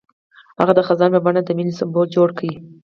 [0.59, 2.43] هغه د خزان په بڼه د مینې سمبول جوړ کړ.